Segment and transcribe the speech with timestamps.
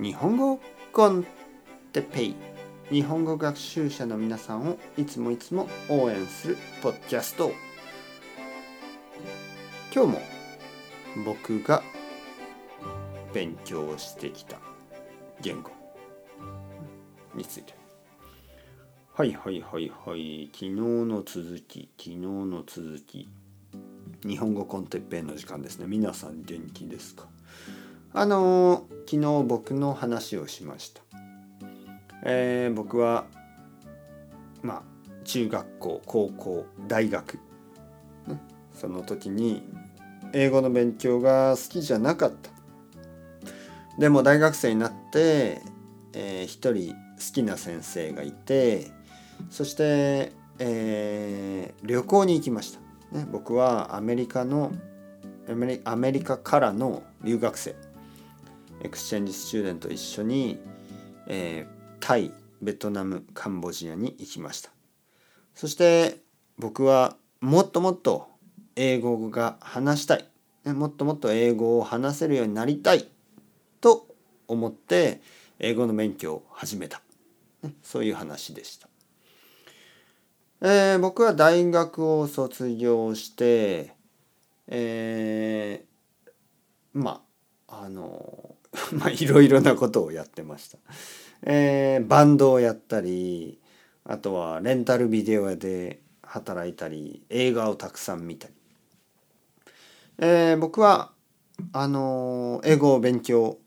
[0.00, 0.58] 日本語
[0.94, 1.26] コン
[1.92, 2.34] テペイ。
[2.90, 7.52] 日本語学習者の皆さんをいつもいつも応援するポッドキャスト。
[9.94, 10.22] 今日も
[11.26, 11.82] 僕が
[13.34, 14.56] 勉強してきた
[15.42, 15.70] 言語
[17.34, 17.74] について。
[19.12, 20.46] はいはいはいはい。
[20.50, 23.28] 昨日の続き昨日の続き。
[24.26, 25.84] 日本語コンテッペイの時間ですね。
[25.86, 27.26] 皆さん元気ですか？
[28.12, 31.02] あの昨日僕の話をしました。
[32.24, 33.26] えー、僕は
[34.62, 34.82] まあ
[35.24, 37.34] 中学校高校大学、
[38.26, 38.40] ね、
[38.74, 39.62] その時に
[40.32, 42.50] 英語の勉強が好きじゃなかった。
[43.98, 45.62] でも大学生になって、
[46.12, 46.96] えー、一人好
[47.32, 48.90] きな先生がいて
[49.50, 52.80] そして、えー、旅行に行きました、
[53.16, 54.72] ね、僕はアメリカの
[55.84, 57.89] アメリカからの留学生。
[58.82, 60.58] exchange student 一緒に、
[61.26, 64.70] えー、タイベトナムカンボジアに行きました。
[65.54, 66.18] そして
[66.58, 68.28] 僕はもっともっと
[68.76, 70.26] 英語が話したい。
[70.64, 73.08] もっともっと英語を話せるようになりたい。
[73.80, 74.06] と
[74.46, 75.20] 思って
[75.58, 77.02] 英語の勉強を始めた。
[77.82, 78.88] そういう話でした、
[80.62, 83.92] えー、僕は大学を卒業して
[84.72, 86.30] えー、
[86.94, 87.22] ま
[87.66, 88.54] ああの
[88.92, 90.78] まあいろいろなことをやってました。
[91.42, 93.58] えー、バンドをやったり
[94.04, 98.54] あとはレンタルビデオ屋で働いたり映画をたくさん見たり、
[100.18, 101.12] えー、僕は
[101.72, 103.58] あのー、英語を勉強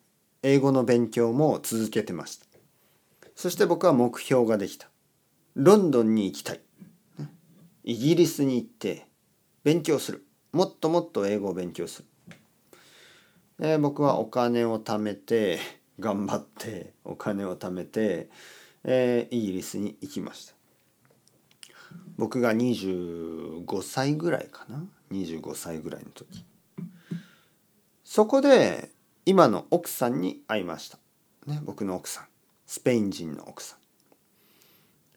[0.43, 2.45] 英語の勉強も続けてました。
[3.35, 4.89] そして僕は目標ができた。
[5.55, 6.61] ロンドンに行きたい。
[7.83, 9.07] イギリスに行って
[9.63, 10.25] 勉強する。
[10.51, 12.07] もっともっと英語を勉強する、
[13.65, 15.57] え、僕はお金を貯めて
[15.97, 18.29] 頑張ってお金を貯めて、
[18.83, 20.53] えー、イギリスに行きました。
[22.17, 24.83] 僕が25歳ぐらいかな
[25.13, 26.43] ？25歳ぐらいの時。
[28.03, 28.91] そこで
[29.25, 30.97] 今の奥さんに会いました、
[31.47, 32.25] ね、僕の奥さん。
[32.65, 33.79] スペイン人の奥さん。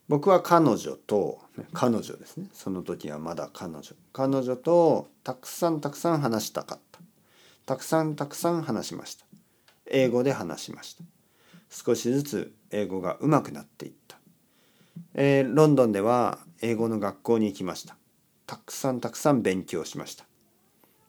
[0.09, 1.41] 僕は彼女と、
[1.73, 2.47] 彼女ですね。
[2.53, 3.83] その時はまだ彼女。
[4.13, 7.01] 彼女とたくさんたくさん話したかった。
[7.67, 9.27] たくさんたくさん話しました。
[9.87, 11.03] 英語で話しました。
[11.69, 14.19] 少しずつ英語が上手くなっていった、
[15.15, 17.97] えー、ロンドンでは英語の学校に行きました。
[18.47, 20.25] たくさんたくさん勉強しました。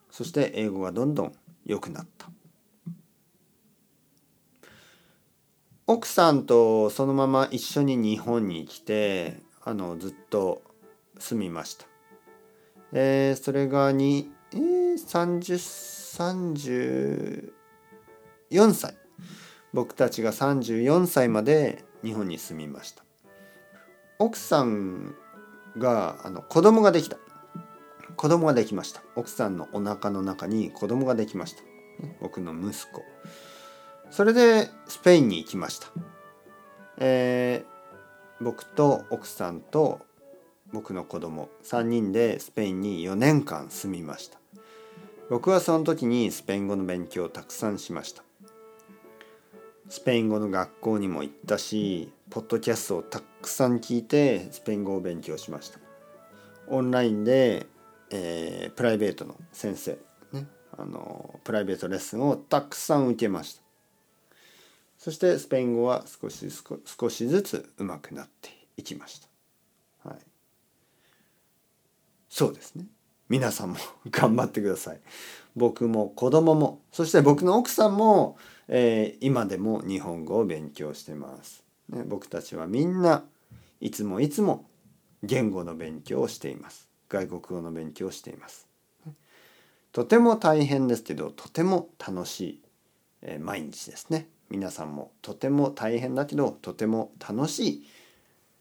[0.10, 1.34] そして英語がどんどん
[1.66, 2.28] 良くなった。
[5.86, 10.64] 奥さんとそのまま一緒に日本に来てあのずっと
[11.20, 11.86] 住みました、
[12.94, 14.94] えー、それがに、えー、
[18.50, 18.98] 3034歳。
[19.74, 23.04] 僕たちが34歳まで日本に住みました。
[24.20, 25.16] 奥さん
[25.78, 27.18] があの子供ができた。
[28.16, 29.02] 子供ができました。
[29.16, 31.62] 奥さんのお腹の中に子供ができました。
[32.22, 33.04] 僕の息子。
[34.10, 35.88] それでスペインに行きました、
[36.98, 40.00] えー、僕と奥さんと
[40.74, 44.40] 僕の子供3人でスペインに4年間住みました。
[45.30, 48.24] 僕はその時にスペイン語の勉強をたくさんしました。
[49.90, 55.80] スペイン語の学校にも行ったしポッドキャストをたくさん聞いてスペイン語を勉強しました。
[56.68, 57.68] オンラインで、
[58.10, 59.98] えー、プライベートの先生、
[60.34, 63.68] ね、あのプライベートレッスンをたくさん受けました。
[64.98, 69.22] そしてスペイン語は少し少しずつ上手くなっていきまし
[70.04, 70.18] た、はい、
[72.38, 72.86] そうですね
[73.30, 73.78] 皆さんも
[74.12, 75.02] 頑張ってください
[75.56, 78.38] 僕も子供もそして僕の奥さんも
[78.70, 82.04] えー、今でも日本語を勉強してます、ね。
[82.06, 83.24] 僕たちはみんな
[83.80, 84.66] いつもいつも
[85.24, 86.90] 言語の勉強をしています。
[87.10, 88.68] 外国語の勉強をしています。
[89.94, 92.62] とても大変ですけどとても楽しい、
[93.22, 94.28] えー、毎日ですね。
[94.50, 97.88] 皆さんもとても大変だけどとても楽しい、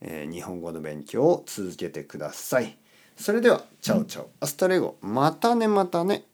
[0.00, 2.78] えー、日本語の勉強を続けてください。
[3.16, 4.96] それでは ciao ciao。hasta luego。
[5.00, 6.24] またねまたね。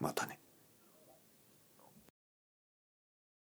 [0.00, 0.38] またね。